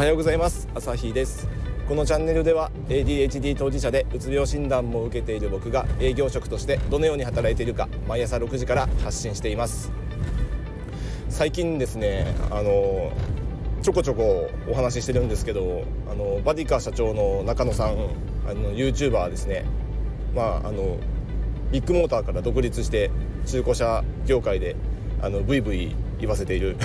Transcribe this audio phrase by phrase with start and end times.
[0.00, 0.66] はようございます。
[0.74, 1.46] 朝日です。
[1.86, 9.92] このチャンネルでは ADHD 当事者でうつ病診断も受けている僕が営業職としてどのように働いているか毎朝6時から発信しています。
[11.28, 13.12] 最近ですねあの
[13.82, 17.90] ちょこちょこお話ししてるんですけどあのバディカ社長の中野さん
[18.48, 19.66] あの YouTuber ですね。
[20.34, 20.96] まああの
[21.72, 23.10] ビッグモーターから独立して
[23.44, 24.76] 中古車業界で
[25.20, 26.76] あのブイブイ言わせている。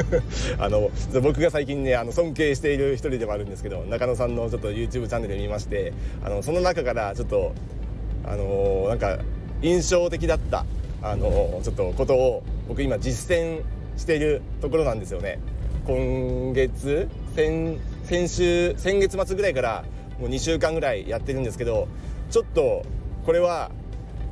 [0.58, 0.90] あの
[1.22, 5.92] 僕が最近ねあの尊敬している一人でもあるんですけど中野さんのちょっと YouTube チャンネル見まして
[6.24, 7.52] あのその中からちょっと
[8.24, 9.18] あのなんか
[9.62, 10.64] 印象的だった
[11.02, 13.62] あのちょっとことを僕今実践
[13.96, 15.38] しているところなんですよね。
[15.86, 19.84] 今月先先週先月末ぐらいから
[20.18, 21.88] もう2週間ぐらいやってるんですけど
[22.30, 22.84] ちょっと
[23.26, 23.70] これは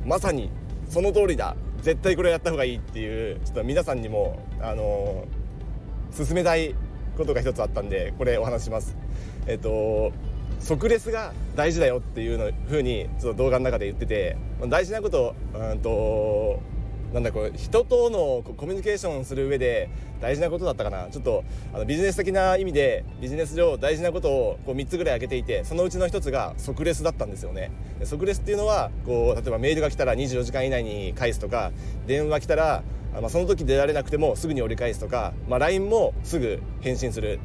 [0.06, 0.50] まさに
[0.88, 1.56] その通りだ。
[1.82, 6.74] 絶対これやった方がいいっていうちょっと皆さんにもあのー、進めたい
[7.16, 8.96] ことが一つあったんでこれお話します。
[9.46, 10.12] えっと
[10.60, 14.36] 即レスが大事だよっていうのふうにちょっと動画の中で言ってて
[14.68, 16.60] 大事なことうんと
[17.12, 21.08] なんだこれ人とのコミュニケーションする上で大事なことだったかな。
[21.10, 27.70] ちょっとあのビジネス的な意味でビジネス上大事なことをこう3つぐらい挙げていてそのうちの1つが即レスだったんですよね。
[28.04, 31.72] 即レスっていうのはこう例えばメールが来たら24時間以内に返すとか
[32.06, 32.82] 電話来たら
[33.20, 37.40] まあ、その時出られなくてもすぐに折り返すとか、まあ、LINE もすぐ返信する。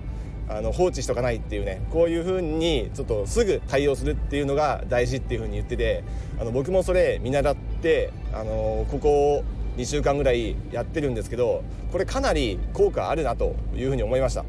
[0.50, 1.82] あの放置しとかないっていうね。
[1.92, 6.06] こういう風にちょっとすぐ対応するっていうのが大事っていう風に言ってて
[6.40, 9.44] あの僕もそれ見習ってあのここ
[9.78, 14.44] 2週間ぐらいやってるんですけどこれかなり効果あるなというふうに思いました。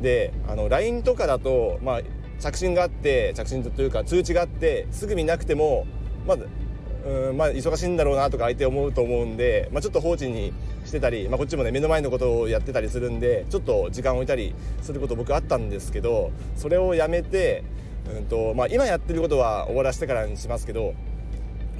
[0.00, 2.00] であの LINE とかだと、まあ、
[2.38, 5.86] 着信があって着信というか通知があってすぐ見なくても
[6.26, 6.46] まず
[7.06, 10.52] うんまあ、忙しいんだろうなとか相手思うと思うんで、まあ、ちょっと放置に
[10.84, 17.62] してたり、まあ、こっちもね目の前のことをやってたりするんでちょっと時間を置いたりすること僕あったんですけどそれをやめて、
[18.12, 20.94] うんとまあ、今やってることは終わらせてからにしますけど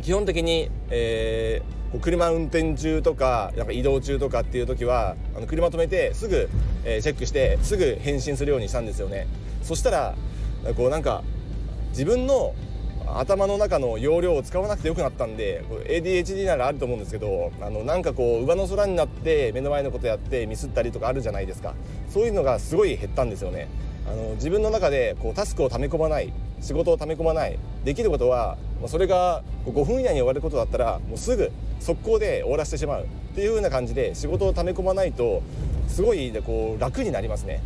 [0.03, 6.49] 基本的に、えー車運転中とかなんか移動中とかっていう時はあの車止めてすぐ、
[6.85, 9.27] えー、チェックしてすぐ返信するようにしたんですよね。
[9.63, 10.15] そしたら
[10.77, 11.23] こうなんか
[11.91, 12.55] 自分の
[13.07, 21.75] 頭の中の容量を使わなくてよくなったんで ADHD ならあると思うんですけどあのなんかこう上の空になって目の前のことやってミスったりとかあるじゃないですか。
[22.11, 23.69] そういうのがすごい減ったんですよね。
[24.09, 28.57] あの自分の中でこうタスクを溜め込まない仕事を溜め込まないできることは
[28.87, 31.51] それが5分以内に終わることだったらもうすぐ
[31.81, 35.43] 速攻で終わらせてしまうっていう風な感じで仕事を溜め込まないと
[35.89, 37.63] すごいこう楽になりますね。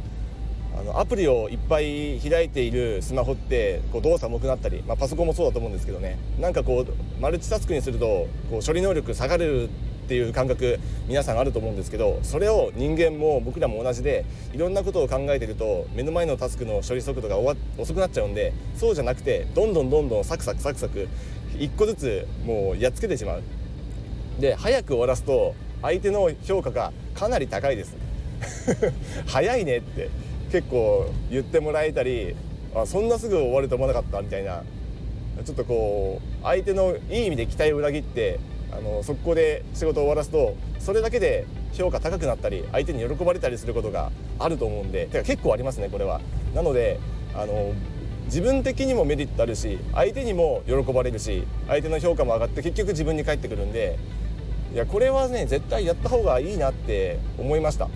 [0.78, 6.18] あのアプリをいっぱい開いているスマホってこう動作重くなったり、まあ、パソコンもそうだと思うんですけどね。
[6.38, 9.68] なんかこうマルチタスクにするとこう処理能力下がる
[10.10, 17.38] っていう感覚皆さんあると思うんですけどそれを人間も僕らも同じでいろんなことを考えてると目の前のタスクの処理速度が
[17.78, 21.06] 遅くなっちゃうんでそうじゃなくてどんどんどんどんサクサクサクサク
[21.58, 23.42] 1個ずつもうやっつけてしまう。
[24.40, 27.96] で早く終わらすと相手の評価がかなり高いです。
[29.26, 30.08] 早いねって
[30.50, 32.34] 結構言ってもらえたり
[32.74, 34.64] あそんなすぐ終わると思わなかったみたいな。
[35.44, 38.40] ちょっとこう相手のいい意味で期待を裏切って
[38.72, 46.20] あの速攻で仕事を終わらすとそれだけで評価高くなったり相手に喜ばれたりすることがあると思うんでてか結構ありますねこれは。
[46.54, 46.98] なので
[47.34, 47.72] あの
[48.26, 53.98] 自分的にもメリットあるし相手にも喜ばれるし相手の評価も上がって結局自分に返ってくるんで
[54.72, 57.88] いやこれはね絶対やった方がいいなって思いました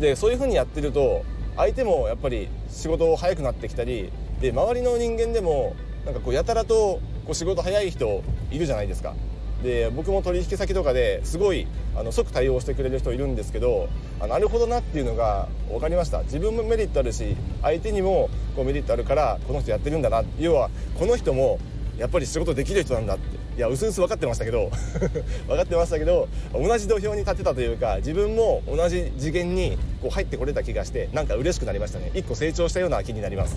[0.00, 1.24] でそういう風にやってると
[1.56, 9.14] 相手もやっぱり仕事早くなってきたりで周りの人間でもなんかこうやたらとこう仕事早い人いるじゃないですか
[9.62, 13.88] で僕も取引先とかですごいあの即対応してくれる人いるんですけど
[14.20, 16.22] あなるほどなっていうのが分かりました。
[16.22, 20.22] 自分もメリットあるし相手にもこうメリットあるからこの人やってるんだな。
[20.38, 21.58] 要はこの人も
[21.98, 23.46] やっぱり仕事できる人なんだって。
[23.56, 24.70] いやうすうす分かってましたけど
[25.48, 32.10] 分かってましたけど同じ土俵に立てたというか自分も同じ次元にこう入ってこれた気がしてなんか嬉しくなりましたね。
[32.12, 33.56] 一個成長したような気になります。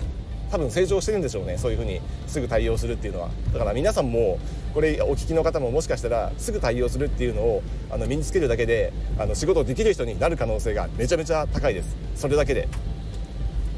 [0.50, 3.28] 多分成長してるんでしょうねそういうふうにすぐ対応するっていうのは。
[3.52, 4.38] だから皆さんも
[4.74, 11.96] これお聞きの方ももしかしたらすぐ対応するっていうのをあの身につけるだけであの仕事できる人になる可能性がめちゃめちゃ高いです。
[12.14, 12.68] それだけで。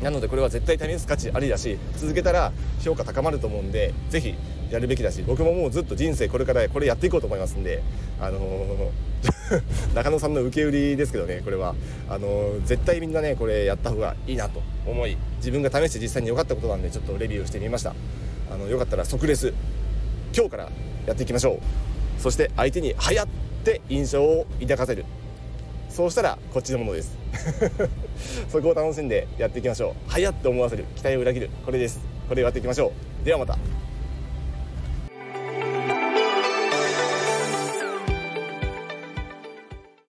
[0.02, 1.06] なのでこれは絶対試す。
[1.06, 4.34] 価値ありだし続けたら評価高まると思うんで是非
[4.70, 7.82] やるべきだし僕ももうずっと人生これからこれやっていこうと思いますんで
[8.20, 11.74] あのー、 中野さんの受け売りですけどねこれは。
[12.08, 17.94] あのー、絶対みんなねこれやった方がいいなと思い自分が試して実際に良かったことなんでちょっとレビューしてみました。
[18.52, 19.54] あのよかったら即レス
[20.34, 20.68] 今日から
[21.06, 21.60] やっていきましょ
[22.18, 22.20] う。
[22.20, 23.26] そして相手に「はや」っ
[23.64, 25.04] て印象を抱かせる。
[25.88, 27.16] そうしたらこっちのものです。
[28.48, 30.10] そこを楽しんでやっていきましょう。
[30.10, 30.84] はやって思わせる。
[30.96, 31.50] 期待を裏切る。
[31.64, 32.00] これです。
[32.28, 32.92] これをやっていきましょ
[33.22, 33.24] う。
[33.24, 33.58] ではまた。